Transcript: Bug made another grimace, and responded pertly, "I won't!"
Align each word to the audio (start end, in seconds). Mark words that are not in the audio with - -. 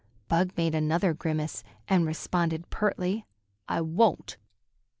Bug 0.27 0.53
made 0.57 0.73
another 0.73 1.13
grimace, 1.13 1.63
and 1.87 2.07
responded 2.07 2.71
pertly, 2.71 3.25
"I 3.69 3.81
won't!" 3.81 4.37